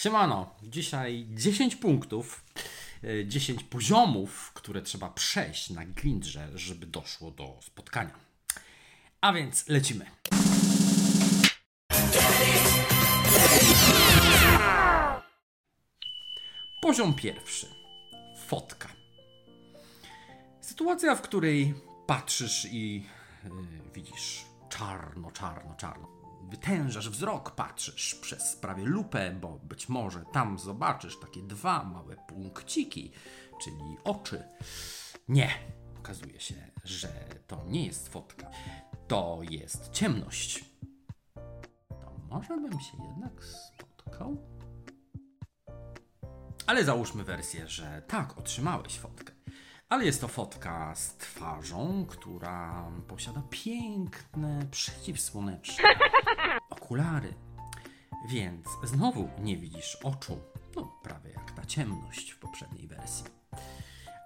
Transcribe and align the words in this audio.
Siemano, 0.00 0.54
dzisiaj 0.62 1.26
10 1.30 1.76
punktów, 1.76 2.44
e, 3.04 3.26
10 3.26 3.64
poziomów, 3.64 4.52
które 4.54 4.82
trzeba 4.82 5.08
przejść 5.08 5.70
na 5.70 5.84
grindrze, 5.84 6.48
żeby 6.54 6.86
doszło 6.86 7.30
do 7.30 7.58
spotkania. 7.62 8.14
A 9.20 9.32
więc 9.32 9.68
lecimy. 9.68 10.06
Poziom 16.82 17.14
pierwszy. 17.14 17.66
Fotka. 18.46 18.88
Sytuacja, 20.60 21.14
w 21.14 21.22
której 21.22 21.74
patrzysz 22.06 22.64
i 22.64 22.94
yy, 23.44 23.50
widzisz 23.94 24.44
czarno, 24.68 25.30
czarno, 25.30 25.74
czarno. 25.74 26.19
Wytężasz 26.40 27.10
wzrok, 27.10 27.50
patrzysz 27.50 28.14
przez 28.14 28.56
prawie 28.56 28.84
lupę, 28.84 29.30
bo 29.40 29.58
być 29.58 29.88
może 29.88 30.24
tam 30.32 30.58
zobaczysz 30.58 31.20
takie 31.20 31.42
dwa 31.42 31.84
małe 31.84 32.16
punkciki, 32.16 33.12
czyli 33.62 33.96
oczy. 34.04 34.42
Nie, 35.28 35.50
okazuje 35.98 36.40
się, 36.40 36.54
że 36.84 37.08
to 37.46 37.64
nie 37.66 37.86
jest 37.86 38.08
fotka. 38.08 38.50
To 39.08 39.40
jest 39.50 39.90
ciemność. 39.90 40.64
To 41.88 42.12
może 42.30 42.56
bym 42.56 42.80
się 42.80 43.04
jednak 43.08 43.44
spotkał? 43.44 44.36
Ale 46.66 46.84
załóżmy 46.84 47.24
wersję, 47.24 47.68
że 47.68 48.02
tak, 48.08 48.38
otrzymałeś 48.38 48.98
fotkę. 48.98 49.39
Ale 49.90 50.04
jest 50.04 50.20
to 50.20 50.28
fotka 50.28 50.94
z 50.94 51.16
twarzą, 51.16 52.06
która 52.08 52.84
posiada 53.08 53.42
piękne 53.50 54.66
przeciwsłoneczne 54.70 55.84
okulary. 56.70 57.34
Więc 58.28 58.66
znowu 58.84 59.28
nie 59.38 59.56
widzisz 59.56 59.96
oczu. 60.04 60.38
No, 60.76 60.92
prawie 61.02 61.30
jak 61.30 61.50
ta 61.52 61.64
ciemność 61.64 62.30
w 62.30 62.38
poprzedniej 62.38 62.88
wersji. 62.88 63.24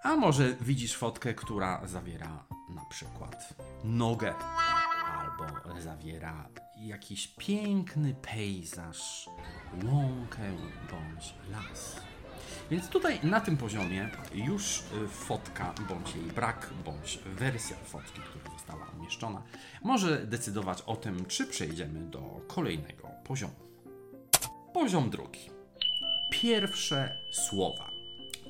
A 0.02 0.16
może 0.16 0.54
widzisz 0.60 0.96
fotkę, 0.96 1.34
która 1.34 1.86
zawiera 1.86 2.44
na 2.68 2.84
przykład 2.84 3.54
nogę, 3.84 4.34
albo 5.06 5.80
zawiera 5.80 6.48
jakiś 6.76 7.26
piękny 7.28 8.14
pejzaż, 8.14 9.28
łąkę 9.84 10.42
bądź 10.90 11.34
las. 11.50 11.96
Więc 12.70 12.88
tutaj 12.88 13.20
na 13.22 13.40
tym 13.40 13.56
poziomie 13.56 14.10
już 14.34 14.80
y, 14.80 15.08
fotka, 15.08 15.74
bądź 15.88 16.14
jej 16.16 16.24
brak, 16.24 16.70
bądź 16.84 17.18
wersja 17.26 17.76
fotki, 17.76 18.20
która 18.20 18.54
została 18.54 18.86
umieszczona, 18.98 19.42
może 19.82 20.26
decydować 20.26 20.82
o 20.82 20.96
tym, 20.96 21.26
czy 21.26 21.46
przejdziemy 21.46 22.00
do 22.00 22.40
kolejnego 22.48 23.08
poziomu. 23.24 23.54
Poziom 24.72 25.10
drugi. 25.10 25.50
Pierwsze 26.30 27.18
słowa. 27.32 27.90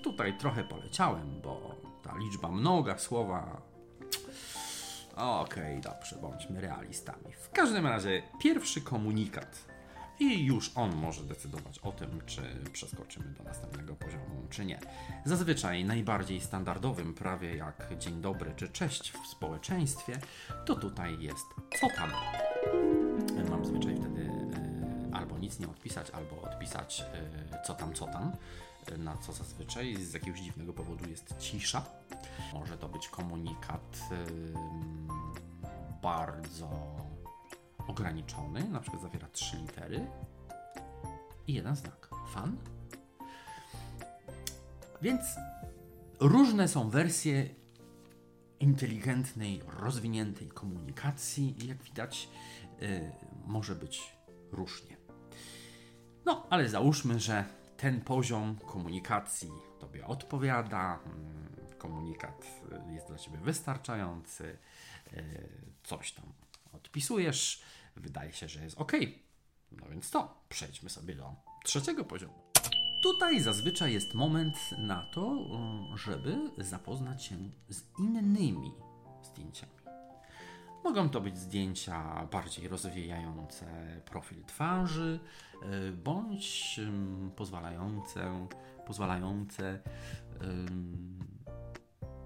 Tutaj 0.02 0.38
trochę 0.38 0.64
poleciałem, 0.64 1.40
bo 1.42 1.74
ta 2.02 2.16
liczba 2.18 2.48
mnoga 2.48 2.98
słowa. 2.98 3.62
Okej, 5.16 5.80
dobrze, 5.80 6.16
bądźmy 6.16 6.60
realistami. 6.60 7.32
W 7.32 7.50
każdym 7.50 7.86
razie, 7.86 8.22
pierwszy 8.42 8.80
komunikat 8.80 9.73
i 10.18 10.44
już 10.44 10.70
on 10.74 10.96
może 10.96 11.24
decydować 11.24 11.78
o 11.78 11.92
tym, 11.92 12.20
czy 12.26 12.42
przeskoczymy 12.72 13.26
do 13.26 13.44
następnego 13.44 13.94
poziomu, 13.94 14.46
czy 14.50 14.64
nie. 14.64 14.80
Zazwyczaj 15.24 15.84
najbardziej 15.84 16.40
standardowym, 16.40 17.14
prawie 17.14 17.56
jak 17.56 17.98
dzień 17.98 18.20
dobry 18.20 18.52
czy 18.56 18.68
cześć 18.68 19.12
w 19.12 19.26
społeczeństwie, 19.26 20.18
to 20.66 20.74
tutaj 20.74 21.20
jest 21.20 21.46
co 21.80 21.88
tam. 21.96 22.10
Mam 23.50 23.64
zwyczaj 23.64 23.96
wtedy 23.96 24.20
y, 24.22 25.14
albo 25.14 25.38
nic 25.38 25.58
nie 25.58 25.68
odpisać, 25.68 26.10
albo 26.10 26.42
odpisać 26.42 27.04
y, 27.54 27.64
co 27.66 27.74
tam, 27.74 27.94
co 27.94 28.06
tam. 28.06 28.32
Na 28.98 29.16
co 29.16 29.32
zazwyczaj 29.32 29.96
z 29.96 30.12
jakiegoś 30.14 30.40
dziwnego 30.40 30.72
powodu 30.72 31.08
jest 31.08 31.34
cisza. 31.38 31.84
Może 32.52 32.78
to 32.78 32.88
być 32.88 33.08
komunikat 33.08 34.00
y, 34.12 34.54
bardzo 36.02 36.68
ograniczony, 37.86 38.68
na 38.68 38.80
przykład 38.80 39.02
zawiera 39.02 39.28
trzy 39.28 39.56
litery 39.56 40.06
i 41.46 41.54
jeden 41.54 41.76
znak. 41.76 42.10
Fan. 42.28 42.56
Więc 45.02 45.22
różne 46.20 46.68
są 46.68 46.90
wersje 46.90 47.48
inteligentnej, 48.60 49.62
rozwiniętej 49.66 50.48
komunikacji 50.48 51.64
i 51.64 51.68
jak 51.68 51.82
widać, 51.82 52.28
yy, 52.80 53.12
może 53.46 53.74
być 53.74 54.16
różnie. 54.52 54.96
No, 56.24 56.46
ale 56.50 56.68
załóżmy, 56.68 57.20
że 57.20 57.44
ten 57.76 58.00
poziom 58.00 58.56
komunikacji 58.56 59.50
Tobie 59.78 60.06
odpowiada, 60.06 60.98
komunikat 61.78 62.46
jest 62.90 63.06
dla 63.06 63.18
Ciebie 63.18 63.38
wystarczający, 63.38 64.58
coś 65.82 66.12
tam 66.12 66.32
odpisujesz, 66.74 67.62
wydaje 67.96 68.32
się, 68.32 68.48
że 68.48 68.64
jest 68.64 68.78
ok. 68.78 68.92
No 69.72 69.86
więc 69.90 70.10
to, 70.10 70.44
przejdźmy 70.48 70.90
sobie 70.90 71.14
do 71.14 71.34
trzeciego 71.64 72.04
poziomu. 72.04 72.44
Tutaj 73.02 73.40
zazwyczaj 73.40 73.92
jest 73.92 74.14
moment 74.14 74.56
na 74.78 75.06
to, 75.12 75.36
żeby 75.94 76.50
zapoznać 76.58 77.24
się 77.24 77.36
z 77.68 77.82
innymi 77.98 78.72
zdjęciami. 79.22 79.72
Mogą 80.84 81.08
to 81.08 81.20
być 81.20 81.38
zdjęcia 81.38 82.26
bardziej 82.32 82.68
rozwijające 82.68 83.66
profil 84.04 84.44
twarzy, 84.44 85.20
y, 85.88 85.92
bądź 85.92 86.80
pozwalające, 87.36 88.46
pozwalające 88.86 89.80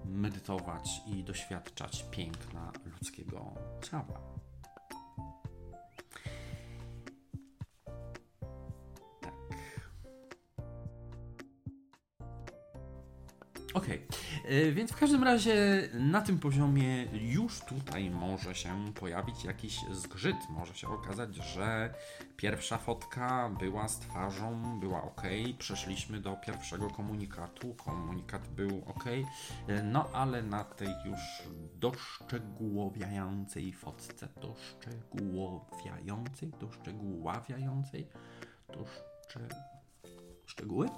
medytować 0.05 1.01
i 1.07 1.23
doświadczać 1.23 2.05
piękna 2.11 2.71
ludzkiego 2.85 3.53
ciała. 3.81 4.28
Więc 14.71 14.91
w 14.91 14.97
każdym 14.97 15.23
razie 15.23 15.89
na 15.93 16.21
tym 16.21 16.39
poziomie 16.39 17.03
już 17.13 17.59
tutaj 17.59 18.09
może 18.09 18.55
się 18.55 18.93
pojawić 18.99 19.43
jakiś 19.43 19.79
zgrzyt. 19.91 20.35
Może 20.49 20.73
się 20.73 20.87
okazać, 20.87 21.35
że 21.35 21.93
pierwsza 22.37 22.77
fotka 22.77 23.49
była 23.59 23.87
z 23.87 23.99
twarzą, 23.99 24.79
była 24.79 25.03
ok, 25.03 25.21
przeszliśmy 25.57 26.19
do 26.19 26.35
pierwszego 26.35 26.89
komunikatu, 26.89 27.73
komunikat 27.73 28.47
był 28.47 28.83
ok, 28.87 29.03
no 29.83 30.09
ale 30.13 30.43
na 30.43 30.63
tej 30.63 30.89
już 31.05 31.43
doszczegółowiającej 31.75 33.73
fotce, 33.73 34.27
doszczegółowiającej, 34.41 36.51
doszczegóławiającej, 36.59 38.07
doszcze... 38.67 39.39
szczegóły? 40.45 40.89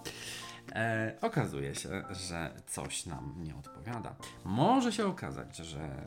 E, 0.76 1.18
okazuje 1.22 1.76
się, 1.76 1.90
że 2.12 2.52
coś 2.68 3.06
nam 3.06 3.36
nie 3.38 3.56
odpowiada. 3.56 4.16
Może 4.46 4.92
się 4.92 5.06
okazać, 5.06 5.58
że 5.58 6.06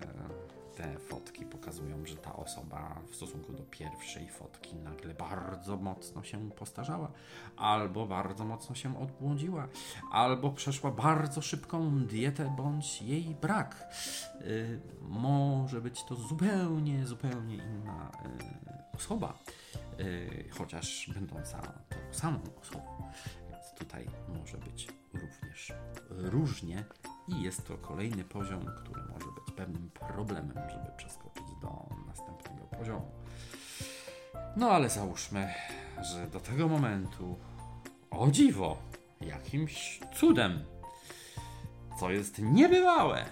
te 0.76 0.98
fotki 0.98 1.44
pokazują, 1.44 2.06
że 2.06 2.16
ta 2.16 2.36
osoba 2.36 3.00
w 3.10 3.16
stosunku 3.16 3.52
do 3.52 3.62
pierwszej 3.62 4.28
fotki 4.28 4.76
nagle 4.76 5.14
bardzo 5.14 5.76
mocno 5.76 6.22
się 6.22 6.50
postarzała, 6.50 7.12
albo 7.56 8.06
bardzo 8.06 8.44
mocno 8.44 8.74
się 8.74 8.98
odbłądziła, 8.98 9.68
albo 10.12 10.50
przeszła 10.50 10.90
bardzo 10.90 11.42
szybką 11.42 12.06
dietę, 12.06 12.54
bądź 12.56 13.02
jej 13.02 13.36
brak. 13.42 13.88
Y, 14.40 14.80
może 15.00 15.80
być 15.80 16.04
to 16.04 16.14
zupełnie, 16.14 17.06
zupełnie 17.06 17.56
inna 17.56 18.10
y, 18.92 18.96
osoba, 18.96 19.38
y, 20.00 20.48
chociaż 20.58 21.10
będąca 21.14 21.60
tą 21.62 21.96
samą 22.10 22.40
osobą 22.62 23.10
tutaj 23.78 24.06
może 24.28 24.58
być 24.58 24.88
również 25.14 25.72
różnie 26.08 26.84
i 27.28 27.42
jest 27.42 27.66
to 27.66 27.78
kolejny 27.78 28.24
poziom, 28.24 28.60
który 28.60 29.02
może 29.02 29.26
być 29.26 29.54
pewnym 29.56 29.90
problemem, 29.90 30.52
żeby 30.70 30.96
przeskoczyć 30.96 31.44
do 31.62 31.86
następnego 32.06 32.64
poziomu. 32.78 33.10
No 34.56 34.70
ale 34.70 34.90
załóżmy, 34.90 35.54
że 36.02 36.26
do 36.26 36.40
tego 36.40 36.68
momentu, 36.68 37.38
o 38.10 38.30
dziwo, 38.30 38.76
jakimś 39.20 40.00
cudem, 40.14 40.64
co 42.00 42.10
jest 42.10 42.38
niebywałe, 42.38 43.24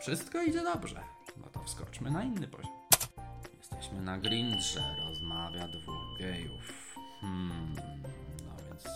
wszystko 0.00 0.42
idzie 0.42 0.62
dobrze. 0.62 1.02
No 1.36 1.46
to 1.46 1.62
wskoczmy 1.62 2.10
na 2.10 2.24
inny 2.24 2.48
poziom. 2.48 2.72
Jesteśmy 3.58 4.00
na 4.00 4.18
grindrze, 4.18 4.96
rozmawia 4.98 5.68
dwóch 5.68 6.18
gejów. 6.18 6.94
Hmm, 7.20 7.76
trzeba 8.40 8.68
by 8.70 8.78
w 8.78 8.88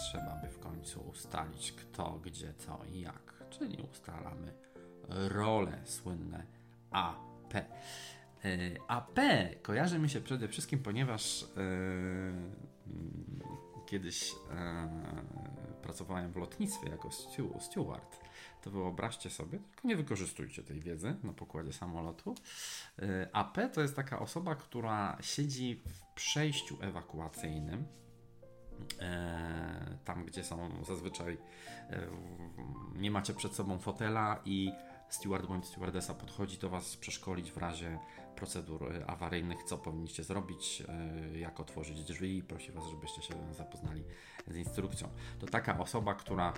końcu 0.84 1.00
ustalić 1.00 1.72
kto, 1.72 2.20
gdzie, 2.24 2.54
co 2.54 2.80
i 2.92 3.00
jak. 3.00 3.34
Czyli 3.50 3.82
ustalamy 3.92 4.52
role 5.08 5.80
słynne 5.84 6.46
AP. 6.90 7.54
E, 7.54 7.64
AP 8.88 9.18
kojarzy 9.62 9.98
mi 9.98 10.10
się 10.10 10.20
przede 10.20 10.48
wszystkim, 10.48 10.78
ponieważ 10.78 11.42
yy, 11.42 11.46
kiedyś 13.86 14.34
e, 14.50 14.88
pracowałem 15.82 16.32
w 16.32 16.36
lotnictwie 16.36 16.90
jako 16.90 17.10
steward, 17.60 18.20
to 18.62 18.70
wyobraźcie 18.70 19.30
sobie, 19.30 19.58
tylko 19.58 19.88
nie 19.88 19.96
wykorzystujcie 19.96 20.62
tej 20.62 20.80
wiedzy 20.80 21.16
na 21.22 21.32
pokładzie 21.32 21.72
samolotu. 21.72 22.34
E, 22.98 23.28
AP 23.32 23.58
to 23.72 23.80
jest 23.80 23.96
taka 23.96 24.18
osoba, 24.18 24.54
która 24.54 25.18
siedzi 25.20 25.74
w 25.74 26.14
przejściu 26.14 26.78
ewakuacyjnym. 26.80 28.03
E, 29.00 29.98
tam, 30.04 30.24
gdzie 30.24 30.44
są 30.44 30.84
zazwyczaj 30.86 31.38
e, 31.90 32.06
nie 32.96 33.10
macie 33.10 33.34
przed 33.34 33.54
sobą 33.54 33.78
fotela 33.78 34.40
i 34.44 34.72
steward 35.08 35.46
bądź 35.46 35.66
stewardesa 35.66 36.14
podchodzi 36.14 36.58
do 36.58 36.68
Was 36.68 36.96
przeszkolić 36.96 37.52
w 37.52 37.56
razie 37.56 37.98
procedur 38.36 38.92
e, 38.92 39.06
awaryjnych, 39.06 39.62
co 39.62 39.78
powinniście 39.78 40.24
zrobić, 40.24 40.82
jak 41.34 41.60
otworzyć 41.60 42.04
drzwi 42.04 42.36
i 42.36 42.42
prosi 42.42 42.72
Was, 42.72 42.84
żebyście 42.90 43.22
się 43.22 43.34
zapoznali 43.52 44.04
z 44.46 44.56
instrukcją. 44.56 45.08
To 45.38 45.46
taka 45.46 45.78
osoba, 45.78 46.14
która 46.14 46.52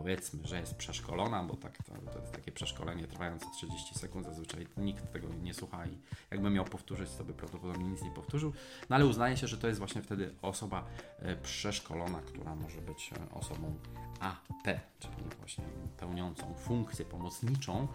powiedzmy, 0.00 0.40
że 0.44 0.60
jest 0.60 0.74
przeszkolona, 0.74 1.44
bo 1.44 1.56
tak, 1.56 1.76
to, 1.82 2.12
to 2.12 2.18
jest 2.18 2.32
takie 2.32 2.52
przeszkolenie 2.52 3.06
trwające 3.06 3.46
30 3.54 3.98
sekund, 3.98 4.26
zazwyczaj 4.26 4.66
nikt 4.76 5.12
tego 5.12 5.28
nie 5.42 5.54
słucha 5.54 5.86
i 5.86 5.98
jakby 6.30 6.50
miał 6.50 6.64
powtórzyć, 6.64 7.10
to 7.18 7.24
by 7.24 7.34
prawdopodobnie 7.34 7.84
nic 7.84 8.02
nie 8.02 8.10
powtórzył, 8.10 8.52
no 8.90 8.96
ale 8.96 9.06
uznaje 9.06 9.36
się, 9.36 9.46
że 9.46 9.58
to 9.58 9.68
jest 9.68 9.78
właśnie 9.78 10.02
wtedy 10.02 10.34
osoba 10.42 10.84
e, 11.18 11.36
przeszkolona, 11.36 12.20
która 12.22 12.54
może 12.54 12.80
być 12.80 13.10
osobą 13.32 13.74
AP, 14.20 14.64
czyli 14.98 15.14
właśnie 15.38 15.64
pełniącą 15.96 16.54
funkcję 16.54 17.04
pomocniczą 17.04 17.88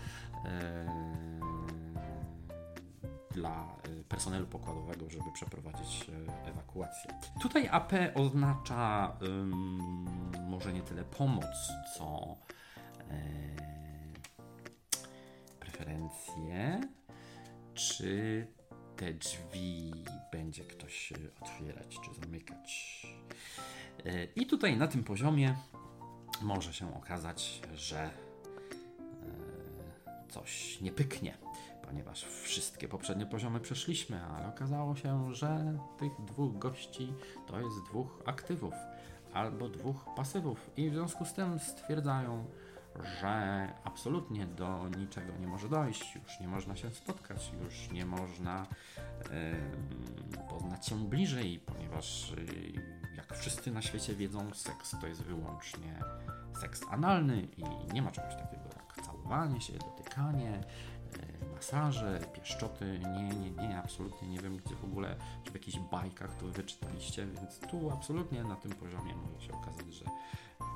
dla 3.31 3.75
personelu 4.09 4.47
pokładowego, 4.47 5.09
żeby 5.09 5.31
przeprowadzić 5.33 6.05
ewakuację. 6.45 7.13
Tutaj 7.41 7.67
AP 7.67 7.91
oznacza 8.15 9.17
może 10.47 10.73
nie 10.73 10.81
tyle 10.81 11.03
pomoc, 11.03 11.45
co 11.97 12.37
preferencje, 15.59 16.81
czy 17.73 18.47
te 18.95 19.13
drzwi 19.13 19.93
będzie 20.31 20.63
ktoś 20.63 21.13
otwierać 21.41 21.99
czy 21.99 22.21
zamykać. 22.21 23.01
I 24.35 24.47
tutaj 24.47 24.77
na 24.77 24.87
tym 24.87 25.03
poziomie 25.03 25.55
może 26.41 26.73
się 26.73 26.95
okazać, 26.95 27.61
że 27.73 27.99
e, 27.99 28.11
coś 30.29 30.81
nie 30.81 30.91
pyknie, 30.91 31.37
ponieważ 31.85 32.25
wszystkie 32.25 32.87
poprzednie 32.87 33.25
poziomy 33.25 33.59
przeszliśmy, 33.59 34.23
ale 34.23 34.47
okazało 34.47 34.95
się, 34.95 35.33
że 35.33 35.77
tych 35.99 36.11
dwóch 36.25 36.57
gości 36.57 37.13
to 37.47 37.59
jest 37.59 37.83
dwóch 37.89 38.21
aktywów 38.25 38.73
albo 39.33 39.69
dwóch 39.69 40.05
pasywów 40.15 40.71
i 40.77 40.89
w 40.89 40.93
związku 40.93 41.25
z 41.25 41.33
tym 41.33 41.59
stwierdzają, 41.59 42.45
że 43.21 43.67
absolutnie 43.83 44.45
do 44.45 44.89
niczego 44.97 45.33
nie 45.39 45.47
może 45.47 45.69
dojść, 45.69 46.15
już 46.15 46.39
nie 46.39 46.47
można 46.47 46.75
się 46.75 46.91
spotkać, 46.91 47.51
już 47.63 47.91
nie 47.91 48.05
można 48.05 48.65
yy, 50.31 50.37
poznać 50.49 50.87
się 50.87 51.09
bliżej, 51.09 51.59
ponieważ 51.65 52.31
yy, 52.31 53.15
jak 53.17 53.37
wszyscy 53.37 53.71
na 53.71 53.81
świecie 53.81 54.15
wiedzą, 54.15 54.53
seks 54.53 54.95
to 55.01 55.07
jest 55.07 55.23
wyłącznie 55.23 55.99
seks 56.61 56.81
analny 56.91 57.47
i 57.57 57.93
nie 57.93 58.01
ma 58.01 58.11
czegoś 58.11 58.35
takiego 58.35 58.63
jak 58.75 59.05
całowanie 59.05 59.61
się, 59.61 59.73
dotykanie, 59.73 60.63
masaże, 61.55 62.19
pieszczoty. 62.33 62.99
Nie, 62.99 63.29
nie, 63.29 63.51
nie, 63.51 63.77
absolutnie 63.77 64.27
nie 64.27 64.39
wiem, 64.39 64.57
gdzie 64.57 64.75
w 64.75 64.83
ogóle, 64.83 65.15
czy 65.43 65.51
w 65.51 65.53
jakichś 65.53 65.77
bajkach 65.77 66.37
to 66.37 66.47
wyczytaliście, 66.47 67.27
więc 67.27 67.59
tu 67.59 67.91
absolutnie 67.91 68.43
na 68.43 68.55
tym 68.55 68.71
poziomie 68.71 69.15
może 69.15 69.41
się 69.41 69.53
okazać, 69.53 69.93
że 69.93 70.05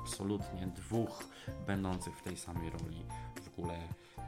absolutnie 0.02 0.66
dwóch 0.66 1.24
będących 1.66 2.18
w 2.18 2.22
tej 2.22 2.36
samej 2.36 2.70
roli 2.70 3.04
w 3.42 3.58
ogóle 3.58 3.78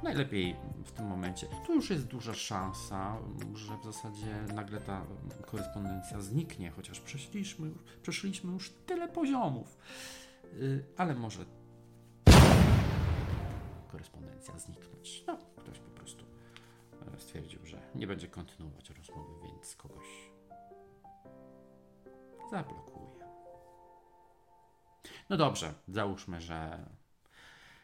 najlepiej 0.03 0.57
w 0.85 0.93
tym 0.93 1.07
momencie. 1.07 1.47
Tu 1.67 1.75
już 1.75 1.91
jest 1.91 2.07
duża 2.07 2.35
szansa, 2.35 3.17
że 3.55 3.79
w 3.79 3.85
zasadzie 3.85 4.43
nagle 4.55 4.81
ta 4.81 5.07
korespondencja 5.47 6.21
zniknie, 6.21 6.71
chociaż 6.71 7.01
przeszliśmy, 7.01 7.71
przeszliśmy 8.03 8.53
już 8.53 8.71
tyle 8.87 9.09
poziomów. 9.09 9.79
Y, 10.45 10.85
ale 10.97 11.15
może 11.15 11.45
korespondencja 13.93 14.59
zniknąć. 14.59 15.25
No, 15.27 15.39
nie 17.95 18.07
będzie 18.07 18.29
kontynuować 18.29 18.91
rozmowy, 18.91 19.33
więc 19.43 19.77
kogoś 19.77 20.07
zablokuje. 22.51 23.25
No 25.31 25.37
dobrze, 25.37 25.75
załóżmy, 25.89 26.41
że 26.41 26.87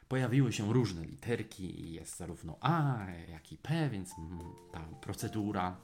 pojawiły 0.08 0.52
się 0.52 0.72
różne 0.72 1.04
literki 1.04 1.80
i 1.80 1.92
jest 1.92 2.16
zarówno 2.16 2.56
A, 2.60 3.06
jak 3.28 3.52
i 3.52 3.58
P, 3.58 3.88
więc 3.90 4.14
ta 4.72 4.80
procedura 5.00 5.76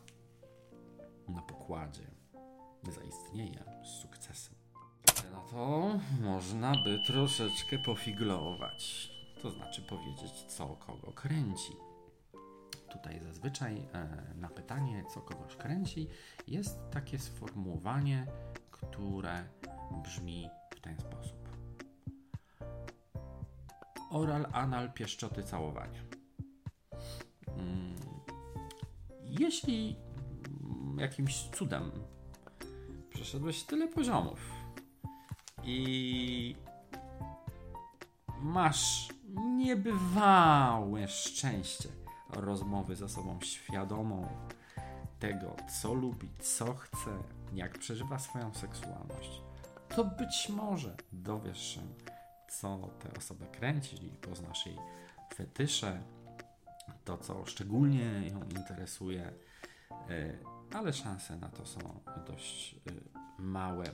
na 1.29 1.43
pokładzie 1.43 2.11
zaistnieje 2.83 3.65
z 3.85 4.03
sukcesem. 4.03 4.55
No 5.33 5.45
to 5.51 5.99
można 6.21 6.73
by 6.85 6.99
troszeczkę 7.07 7.79
pofiglować. 7.79 9.11
To 9.43 9.51
znaczy 9.51 9.83
powiedzieć, 9.83 10.33
co 10.49 10.67
kogo 10.69 11.13
kręci. 11.13 11.73
Tutaj 12.95 13.21
zazwyczaj 13.21 13.77
e, 13.77 14.09
na 14.35 14.49
pytanie, 14.49 15.05
co 15.15 15.21
kogoś 15.21 15.57
kręci, 15.57 16.09
jest 16.47 16.79
takie 16.91 17.19
sformułowanie, 17.19 18.27
które 18.71 19.45
brzmi 20.03 20.49
w 20.77 20.81
ten 20.81 20.99
sposób 21.01 21.45
oral, 24.15 24.47
anal, 24.53 24.93
pieszczoty, 24.93 25.43
całowanie. 25.43 26.03
Mm, 27.49 27.95
jeśli 29.23 29.97
jakimś 30.99 31.43
cudem 31.43 31.91
przeszedłeś 33.11 33.63
tyle 33.63 33.89
poziomów 33.89 34.41
i 35.65 36.57
masz 38.41 39.09
niebywałe 39.57 41.09
szczęście 41.09 41.89
rozmowy 42.35 42.97
ze 42.97 43.09
sobą 43.09 43.41
świadomą 43.41 44.29
tego, 45.19 45.57
co 45.83 45.95
lubi, 45.95 46.29
co 46.41 46.75
chce, 46.75 47.11
jak 47.53 47.79
przeżywa 47.79 48.19
swoją 48.19 48.55
seksualność, 48.55 49.43
to 49.89 50.05
być 50.05 50.49
może 50.49 50.97
dowiesz 51.13 51.63
się, 51.75 51.81
co 52.49 52.89
tę 53.01 53.19
osobę 53.19 53.47
kręci, 53.47 53.97
czyli 53.97 54.11
poznasz 54.11 54.67
jej 54.67 54.77
fetysze, 55.35 56.03
to 57.05 57.19
co 57.19 57.47
szczególnie 57.47 58.29
ją 58.29 58.43
interesuje, 58.43 59.33
e, 60.11 60.39
ale 60.73 60.93
szanse 60.93 61.37
na 61.37 61.49
to 61.49 61.67
są 61.67 62.01
dość 62.27 62.75
e, 62.75 62.79
małe, 63.43 63.85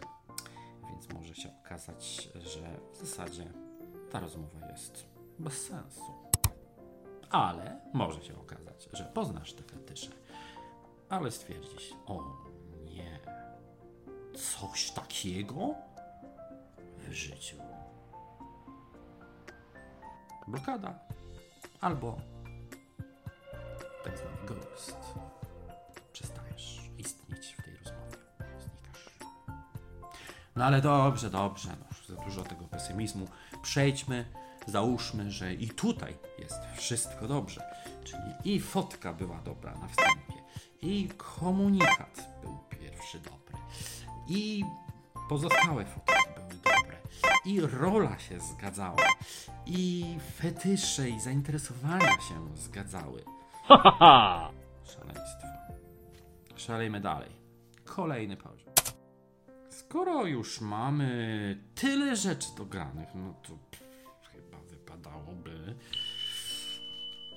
więc 0.90 1.08
może 1.12 1.34
się 1.34 1.50
okazać, 1.64 2.28
że 2.34 2.80
w 2.92 2.96
zasadzie 2.96 3.52
ta 4.10 4.20
rozmowa 4.20 4.66
jest 4.70 5.06
bez 5.38 5.66
sensu. 5.66 6.29
Ale 7.30 7.80
może 7.92 8.22
się 8.22 8.40
okazać, 8.40 8.88
że 8.92 9.04
poznasz 9.04 9.52
te 9.52 9.62
fetysze, 9.62 10.10
ale 11.08 11.30
stwierdzisz, 11.30 11.92
o 12.06 12.22
nie, 12.84 13.20
coś 14.34 14.90
takiego 14.90 15.74
w 16.98 17.12
życiu 17.12 17.56
blokada 20.50 20.98
albo 21.80 22.16
tak 24.04 24.18
zwany 24.18 24.36
ghost. 24.46 24.96
Przestajesz 26.12 26.80
istnieć 26.98 27.54
w 27.58 27.62
tej 27.64 27.76
rozmowie. 27.76 28.16
Znikasz. 28.58 29.10
No 30.56 30.64
ale 30.64 30.80
dobrze, 30.80 31.30
dobrze. 31.30 31.68
No, 31.80 32.16
za 32.16 32.22
dużo 32.22 32.42
tego 32.42 32.64
pesymizmu. 32.64 33.26
Przejdźmy, 33.62 34.24
załóżmy, 34.66 35.30
że 35.30 35.54
i 35.54 35.68
tutaj 35.68 36.16
jest 36.38 36.60
wszystko 36.76 37.28
dobrze. 37.28 37.62
Czyli 38.04 38.54
i 38.54 38.60
fotka 38.60 39.12
była 39.12 39.40
dobra 39.42 39.74
na 39.74 39.88
wstępie, 39.88 40.42
i 40.82 41.08
komunikat 41.16 42.28
był 42.42 42.58
pierwszy 42.70 43.18
dobry, 43.18 43.56
i 44.28 44.64
pozostałe 45.28 45.84
fotki 45.84 46.12
były 46.36 46.60
dobre, 46.62 46.96
i 47.44 47.60
rola 47.60 48.18
się 48.18 48.40
zgadzała, 48.40 49.06
i 49.66 50.16
fetysze 50.36 51.08
i 51.08 51.20
zainteresowania 51.20 52.20
się 52.20 52.56
zgadzały. 52.56 53.24
Szaleństwo. 54.84 55.46
Szalejmy 56.56 57.00
dalej. 57.00 57.30
Kolejny 57.84 58.36
poziom. 58.36 58.74
Skoro 59.70 60.26
już 60.26 60.60
mamy 60.60 61.58
tyle 61.74 62.16
rzeczy 62.16 62.48
dogranych, 62.56 63.08
no 63.14 63.34
to 63.42 63.52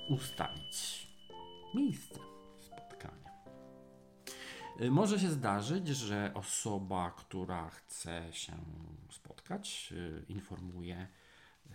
ustalić 0.10 1.08
miejsce 1.76 2.20
spotkania. 2.60 3.32
Y, 4.82 4.92
Może 4.92 5.20
się 5.20 5.30
zdarzyć, 5.30 5.88
że 5.88 6.32
osoba, 6.34 7.12
która 7.12 7.70
chce 7.70 8.34
się 8.34 8.54
spotkać, 9.12 9.94
y, 9.98 10.26
informuje, 10.30 11.08
y, 11.66 11.74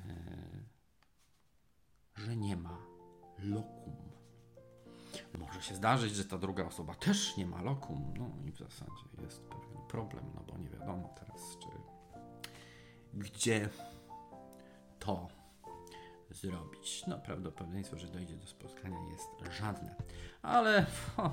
że 2.17 2.37
nie 2.37 2.57
ma 2.57 2.79
lokum. 3.39 3.97
Może 5.39 5.63
się 5.63 5.75
zdarzyć, 5.75 6.15
że 6.15 6.25
ta 6.25 6.39
druga 6.39 6.65
osoba 6.65 6.95
też 6.95 7.37
nie 7.37 7.47
ma 7.47 7.63
lokum. 7.63 8.15
No 8.19 8.31
i 8.49 8.53
w 8.53 8.59
zasadzie 8.59 9.05
jest 9.23 9.43
pewien 9.43 9.87
problem, 9.89 10.25
no 10.35 10.45
bo 10.47 10.59
nie 10.59 10.69
wiadomo 10.69 11.15
teraz, 11.19 11.41
czy 11.63 11.69
gdzie 13.15 13.69
to 14.99 15.29
zrobić. 16.41 17.05
No, 17.07 17.19
prawdopodobieństwo, 17.19 17.99
że 17.99 18.07
dojdzie 18.07 18.37
do 18.37 18.47
spotkania 18.47 18.99
jest 19.11 19.59
żadne. 19.61 19.95
Ale 20.43 20.87
o, 21.17 21.33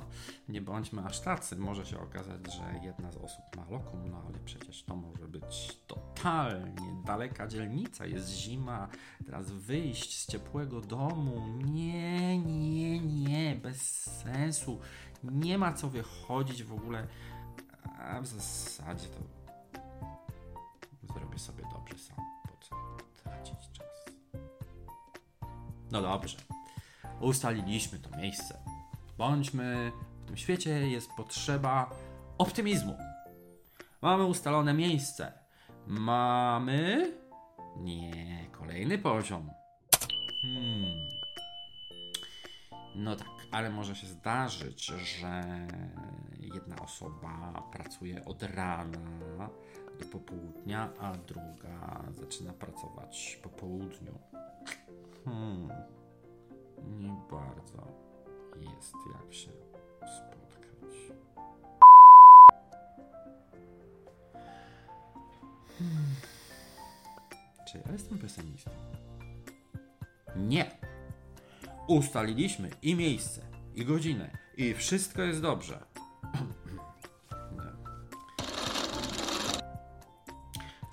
nie 0.50 0.62
bądźmy 0.62 1.06
aż 1.06 1.20
tacy. 1.20 1.56
Może 1.56 1.86
się 1.86 2.00
okazać, 2.00 2.54
że 2.54 2.80
jedna 2.84 3.12
z 3.12 3.18
osób 3.18 3.46
ma 3.58 3.66
lokum, 3.70 4.10
no 4.12 4.24
ale 4.28 4.40
przecież 4.40 4.84
to 4.84 4.96
może 4.96 5.28
być 5.28 5.80
totalnie 5.88 7.04
daleka 7.06 7.48
dzielnica. 7.48 8.06
Jest 8.06 8.30
zima, 8.30 8.88
teraz 9.26 9.52
wyjść 9.52 10.20
z 10.20 10.28
ciepłego 10.28 10.82
domu. 10.82 11.48
Nie, 11.64 12.38
nie, 12.38 13.00
nie, 13.00 13.56
bez 13.56 14.04
sensu. 14.04 14.80
Nie 15.24 15.58
ma 15.58 15.74
co 15.74 15.90
wychodzić 15.90 16.64
w 16.64 16.74
ogóle. 16.74 17.08
A 18.00 18.22
w 18.22 18.28
zasadzie 18.28 19.08
to 19.08 19.36
zrobię 21.14 21.40
sobie 21.40 21.64
dobrze 21.74 21.98
sam. 21.98 22.18
Po 22.44 22.66
co 22.66 22.76
tracić 23.24 23.72
czas? 23.74 23.95
No 25.96 26.02
dobrze. 26.02 26.38
Ustaliliśmy 27.20 28.00
to 28.00 28.18
miejsce. 28.18 28.58
Bądźmy. 29.18 29.92
W 30.24 30.26
tym 30.28 30.38
świecie 30.38 30.88
jest 30.88 31.10
potrzeba 31.18 31.90
optymizmu. 32.38 32.98
Mamy 34.02 34.26
ustalone 34.26 34.74
miejsce. 34.74 35.34
Mamy. 35.88 37.12
Nie, 37.78 38.48
kolejny 38.52 38.98
poziom. 38.98 39.50
Hmm. 40.42 41.10
No 42.96 43.16
tak, 43.16 43.28
ale 43.52 43.70
może 43.70 43.96
się 43.96 44.08
zdarzyć, 44.08 44.86
że 44.86 45.44
jedna 46.40 46.76
osoba 46.76 47.64
pracuje 47.72 48.26
od 48.26 48.44
rana 48.44 49.50
do 50.00 50.06
popołudnia, 50.06 50.90
a 51.00 51.12
druga 51.12 52.04
zaczyna 52.12 52.54
pracować 52.54 53.40
po 53.44 53.50
południu. 53.50 54.20
Hmm. 55.26 55.45
Bardzo 57.32 58.06
jest 58.62 58.96
jak 59.14 59.34
się 59.34 59.52
spotkać. 60.02 60.96
Hmm. 65.78 66.16
Czy 67.68 67.78
ja 67.86 67.92
jestem 67.92 68.18
pesymistą? 68.18 68.72
Nie. 70.36 70.72
Ustaliliśmy 71.88 72.70
i 72.82 72.96
miejsce, 72.96 73.42
i 73.76 73.86
godzinę, 73.86 74.38
i 74.58 74.74
wszystko 74.74 75.22
jest 75.22 75.42
dobrze. 75.42 75.80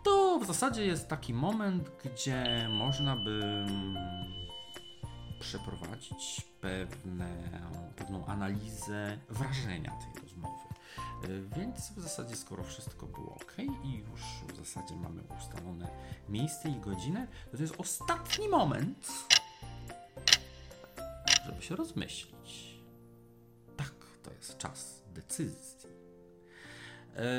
To 0.04 0.38
w 0.38 0.46
zasadzie 0.46 0.86
jest 0.86 1.08
taki 1.08 1.34
moment, 1.34 1.90
gdzie 2.04 2.68
można 2.70 3.16
by 3.16 3.66
przeprowadzić 5.42 6.46
pewne, 6.60 7.60
pewną 7.96 8.26
analizę 8.26 9.18
wrażenia 9.28 9.90
tej 9.90 10.22
rozmowy. 10.22 10.64
Y, 11.24 11.48
Więc 11.56 11.90
w 11.90 12.00
zasadzie, 12.00 12.36
skoro 12.36 12.64
wszystko 12.64 13.06
było 13.06 13.34
ok 13.34 13.56
i 13.84 13.98
już 13.98 14.20
w 14.54 14.56
zasadzie 14.56 14.96
mamy 14.96 15.22
ustalone 15.38 15.88
miejsce 16.28 16.68
i 16.68 16.80
godzinę, 16.80 17.26
to, 17.50 17.56
to 17.56 17.62
jest 17.62 17.74
ostatni 17.78 18.48
moment, 18.48 19.08
żeby 21.46 21.62
się 21.62 21.76
rozmyślić. 21.76 22.76
Tak, 23.76 23.94
to 24.22 24.32
jest 24.32 24.58
czas 24.58 25.02
decyzji. 25.14 25.88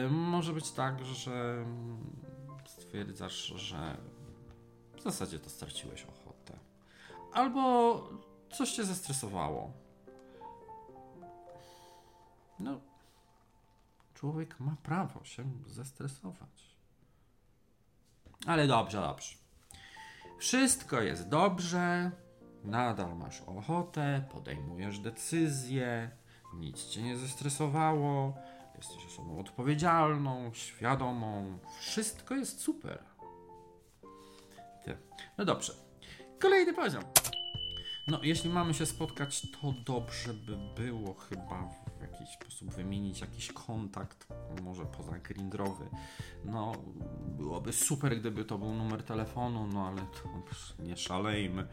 Y, 0.06 0.10
Może 0.10 0.54
być 0.54 0.72
tak, 0.72 1.06
że 1.06 1.66
stwierdzasz, 2.68 3.46
że 3.56 3.98
w 4.98 5.02
zasadzie 5.02 5.40
to 5.40 5.50
straciłeś 5.50 6.04
ochotę. 6.04 6.73
Albo 7.34 8.10
coś 8.52 8.72
cię 8.72 8.84
zestresowało. 8.84 9.72
No, 12.60 12.80
człowiek 14.14 14.60
ma 14.60 14.76
prawo 14.84 15.24
się 15.24 15.44
zestresować. 15.68 16.78
Ale 18.46 18.68
dobrze, 18.68 19.02
dobrze. 19.02 19.36
Wszystko 20.38 21.02
jest 21.02 21.30
dobrze, 21.30 22.12
nadal 22.64 23.16
masz 23.18 23.42
ochotę, 23.42 24.24
podejmujesz 24.32 25.00
decyzję, 25.00 26.12
nic 26.54 26.86
cię 26.86 27.04
nie 27.04 27.18
zestresowało, 27.18 28.34
jesteś 28.78 29.06
osobą 29.06 29.40
odpowiedzialną, 29.40 30.54
świadomą, 30.54 31.60
wszystko 31.80 32.36
jest 32.36 32.60
super. 32.60 33.14
No 35.38 35.46
dobrze. 35.46 35.74
Kolejny 36.40 36.74
poziom. 36.74 37.04
No, 38.08 38.20
jeśli 38.24 38.50
mamy 38.50 38.74
się 38.74 38.86
spotkać, 38.86 39.42
to 39.42 39.74
dobrze 39.86 40.34
by 40.34 40.58
było 40.82 41.14
chyba 41.14 41.70
w 41.98 42.02
jakiś 42.02 42.30
sposób 42.30 42.74
wymienić 42.74 43.22
jakiś 43.22 43.52
kontakt, 43.52 44.28
może 44.64 44.86
poza 44.86 45.20
grindrowy. 45.20 45.90
No, 46.46 46.72
byłoby 47.38 47.74
super, 47.74 48.20
gdyby 48.20 48.46
to 48.46 48.58
był 48.58 48.74
numer 48.74 49.04
telefonu, 49.04 49.68
no 49.68 49.88
ale 49.88 50.02
to 50.02 50.30
nie 50.84 50.98
szalejmy. 50.98 51.68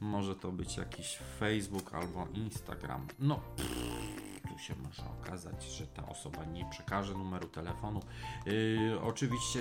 Może 0.00 0.36
to 0.36 0.52
być 0.52 0.76
jakiś 0.76 1.18
Facebook 1.38 1.94
albo 1.94 2.26
Instagram. 2.34 3.06
No, 3.18 3.40
pff, 3.56 4.44
tu 4.48 4.58
się 4.58 4.74
może 4.76 5.02
okazać, 5.20 5.64
że 5.64 5.86
ta 5.86 6.08
osoba 6.08 6.44
nie 6.44 6.64
przekaże 6.70 7.14
numeru 7.14 7.48
telefonu. 7.48 8.00
Yy, 8.46 9.00
oczywiście 9.02 9.60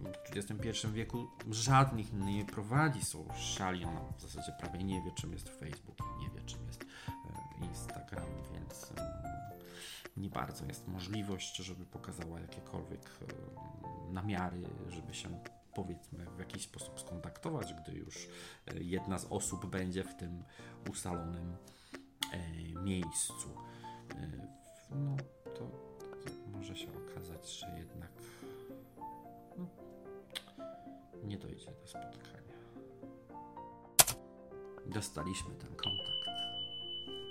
w 0.00 0.36
XXI 0.36 0.88
wieku 0.92 1.26
żadnych 1.50 2.12
nie 2.12 2.44
prowadzi 2.44 3.04
sociali. 3.04 3.84
Ona 3.84 4.00
w 4.16 4.20
zasadzie 4.20 4.52
prawie 4.60 4.84
nie 4.84 5.02
wie, 5.02 5.12
czym 5.12 5.32
jest 5.32 5.48
Facebook 5.48 5.98
i 6.00 6.22
nie 6.22 6.30
wie, 6.30 6.42
czym 6.46 6.66
jest 6.66 6.84
e, 7.08 7.64
Instagram, 7.66 8.26
więc 8.52 8.92
em, 8.96 9.06
nie 10.16 10.30
bardzo 10.30 10.66
jest 10.66 10.88
możliwość, 10.88 11.56
żeby 11.56 11.86
pokazała 11.86 12.40
jakiekolwiek 12.40 13.10
e, 14.10 14.12
namiary, 14.12 14.62
żeby 14.88 15.14
się 15.14 15.28
powiedzmy 15.74 16.26
w 16.36 16.38
jakiś 16.38 16.62
sposób 16.62 17.00
skontaktować, 17.00 17.74
gdy 17.74 17.92
już 17.92 18.28
e, 18.66 18.82
jedna 18.82 19.18
z 19.18 19.26
osób 19.30 19.66
będzie 19.66 20.04
w 20.04 20.14
tym 20.14 20.44
ustalonym 20.90 21.56
e, 22.32 22.82
miejscu. 22.82 23.48
E, 24.10 24.48
no 24.90 25.16
to 25.54 25.70
może 26.52 26.76
się 26.76 26.88
okazać, 27.06 27.50
że 27.50 27.78
jednak 27.78 28.10
no, 29.58 29.66
nie 31.24 31.38
dojdzie 31.38 31.70
do 31.80 31.86
spotkania. 31.86 32.20
Dostaliśmy 34.86 35.54
ten 35.54 35.76
kontakt. 35.76 36.10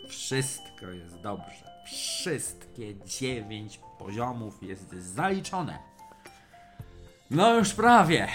Wszystko 0.10 0.86
jest 0.86 1.22
dobrze. 1.22 1.70
Wszystkie 1.86 2.96
dziewięć 3.06 3.80
poziomów 4.00 4.64
jest 4.64 4.90
zaliczone. 4.94 5.80
No 7.32 7.56
już 7.56 7.74
prawie. 7.74 8.28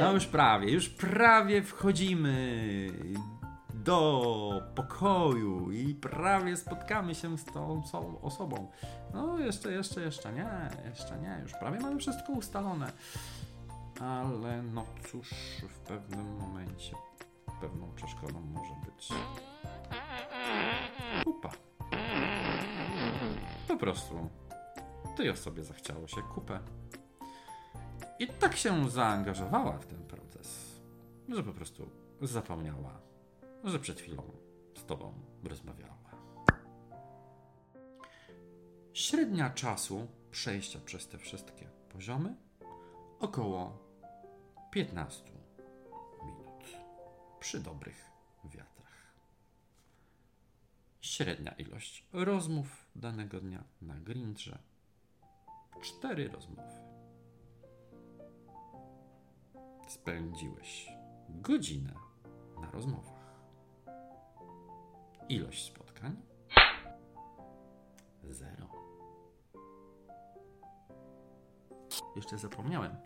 No 0.00 0.12
już 0.12 0.26
prawie, 0.26 0.72
już 0.72 0.88
prawie 0.88 1.62
wchodzimy 1.62 2.88
do 3.84 4.62
pokoju 4.74 5.72
i 5.72 5.94
prawie 5.94 6.56
spotkamy 6.56 7.14
się 7.14 7.38
z 7.38 7.44
tą 7.44 7.82
osobą. 8.22 8.70
No 9.14 9.38
jeszcze, 9.38 9.72
jeszcze, 9.72 10.00
jeszcze 10.00 10.32
nie, 10.32 10.70
jeszcze 10.90 11.18
nie, 11.18 11.38
już 11.42 11.52
prawie 11.52 11.80
mamy 11.80 11.98
wszystko 11.98 12.32
ustalone. 12.32 12.92
Ale 14.00 14.62
no 14.62 14.84
cóż, 15.10 15.30
w 15.68 15.78
pewnym 15.78 16.36
momencie 16.36 16.96
pewną 17.60 17.92
przeszkodą 17.94 18.40
może 18.40 18.74
być 18.86 19.08
kupa. 21.24 21.50
Po 23.68 23.76
prostu 23.76 24.30
tej 25.16 25.30
osobie 25.30 25.64
zachciało 25.64 26.06
się 26.08 26.22
kupę. 26.34 26.60
I 28.18 28.28
tak 28.28 28.56
się 28.56 28.90
zaangażowała 28.90 29.78
w 29.78 29.86
ten 29.86 30.06
proces, 30.06 30.80
że 31.28 31.42
po 31.42 31.52
prostu 31.52 31.90
zapomniała, 32.22 33.03
że 33.64 33.78
przed 33.78 34.00
chwilą 34.00 34.22
z 34.76 34.84
tobą 34.84 35.14
rozmawiała. 35.44 35.94
Średnia 38.92 39.50
czasu 39.50 40.06
przejścia 40.30 40.80
przez 40.84 41.08
te 41.08 41.18
wszystkie 41.18 41.68
poziomy 41.92 42.36
około 43.20 43.78
15 44.70 45.24
minut 46.24 46.64
przy 47.40 47.60
dobrych 47.60 48.10
wiatrach. 48.44 49.14
Średnia 51.00 51.52
ilość 51.52 52.06
rozmów 52.12 52.86
danego 52.96 53.40
dnia 53.40 53.64
na 53.82 53.94
Grindrze. 53.94 54.58
Cztery 55.82 56.28
rozmowy. 56.28 56.80
Spędziłeś 59.88 60.88
godzinę 61.28 61.94
na 62.60 62.70
rozmowach. 62.70 63.13
Ilość 65.28 65.66
spotkań? 65.66 66.16
Zero. 68.24 68.68
Jeszcze 72.16 72.38
zapomniałem. 72.38 72.96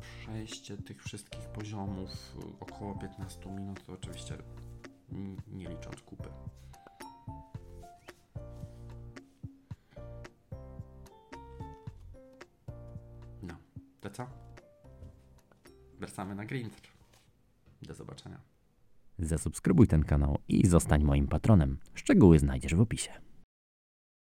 Przejście 0.00 0.76
tych 0.76 1.02
wszystkich 1.02 1.48
poziomów 1.48 2.36
około 2.60 2.94
15 2.94 3.50
minut 3.50 3.86
to 3.86 3.92
oczywiście 3.92 4.38
nie 5.48 5.68
liczę 5.68 5.90
od 5.90 6.00
kupy. 6.00 6.28
No, 13.42 13.54
to 14.00 14.10
co? 14.10 14.26
Wracamy 15.98 16.34
na 16.34 16.44
Grindr. 16.44 16.82
Do 17.82 17.94
zobaczenia. 17.94 18.57
Zasubskrybuj 19.18 19.86
ten 19.86 20.04
kanał 20.04 20.38
i 20.48 20.66
zostań 20.66 21.04
moim 21.04 21.28
patronem. 21.28 21.78
Szczegóły 21.94 22.38
znajdziesz 22.38 22.74
w 22.74 22.80
opisie. 22.80 23.27